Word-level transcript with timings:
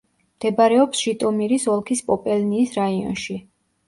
მდებარეობს 0.37 1.01
ჟიტომირის 1.03 1.65
ოლქის 1.73 2.01
პოპელნიის 2.07 2.73
რაიონში. 2.79 3.37